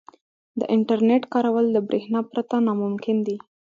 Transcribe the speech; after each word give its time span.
•د 0.59 0.61
انټرنیټ 0.75 1.23
کارول 1.33 1.65
د 1.71 1.77
برېښنا 1.87 2.19
پرته 2.31 2.55
ناممکن 2.67 3.17
دي. 3.27 3.37